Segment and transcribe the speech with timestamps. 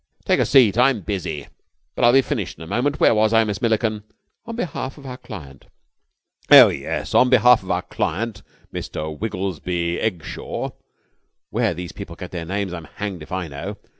[0.25, 0.79] "Take a seat.
[0.79, 1.45] I'm busy,
[1.93, 2.99] but I'll be finished in a moment.
[2.99, 4.01] Where was I, Miss Milliken?"
[4.47, 5.67] "On behalf of our client...."
[6.49, 7.13] "Oh, yes.
[7.13, 8.41] On behalf of our client,
[8.73, 9.15] Mr.
[9.15, 10.71] Wibblesley Eggshaw....
[11.51, 13.77] Where these people get their names I'm hanged if I know.